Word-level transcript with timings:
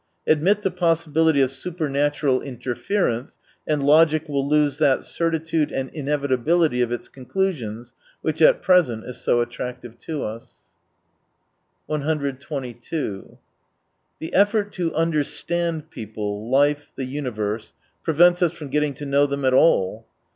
Admit 0.25 0.63
the 0.63 0.71
possibility 0.71 1.41
of 1.41 1.51
super 1.51 1.87
natural 1.87 2.41
interference— 2.41 3.37
and 3.67 3.83
logic 3.83 4.27
will 4.27 4.49
lose 4.49 4.79
that 4.79 5.03
certitude 5.03 5.71
and 5.71 5.91
inevitability 5.91 6.81
of 6.81 6.91
its 6.91 7.07
conclusions 7.07 7.93
which 8.21 8.41
at 8.41 8.63
present 8.63 9.05
is 9.05 9.21
so 9.21 9.41
attractive 9.41 9.99
to 9.99 10.23
us. 10.23 10.61
122 11.85 13.37
The 14.17 14.33
effort 14.33 14.71
to 14.71 14.91
understand 14.95 15.91
people, 15.91 16.49
life, 16.49 16.91
the 16.95 17.05
universe 17.05 17.73
prevents 18.01 18.41
us 18.41 18.53
from 18.53 18.69
getting 18.69 18.95
to 18.95 19.05
know 19.05 19.27
them 19.27 19.45
at 19.45 19.53
all. 19.53 20.07